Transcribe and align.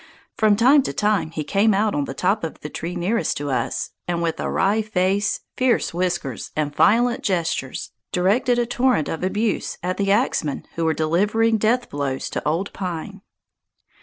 From 0.35 0.55
time 0.55 0.81
to 0.81 0.93
time 0.93 1.29
he 1.29 1.43
came 1.43 1.75
out 1.75 1.93
on 1.93 2.05
the 2.05 2.15
top 2.15 2.43
of 2.43 2.61
the 2.61 2.71
limb 2.81 2.95
nearest 2.99 3.37
to 3.37 3.51
us, 3.51 3.91
and, 4.07 4.19
with 4.23 4.39
a 4.39 4.49
wry 4.49 4.81
face, 4.81 5.41
fierce 5.55 5.93
whiskers, 5.93 6.49
and 6.55 6.75
violent 6.75 7.21
gestures, 7.21 7.91
directed 8.11 8.57
a 8.57 8.65
torrent 8.65 9.07
of 9.09 9.23
abuse 9.23 9.77
at 9.83 9.97
the 9.97 10.11
axemen 10.11 10.65
who 10.73 10.85
were 10.85 10.95
delivering 10.95 11.59
death 11.59 11.87
blows 11.87 12.31
to 12.31 12.43
Old 12.47 12.73
Pine. 12.73 13.21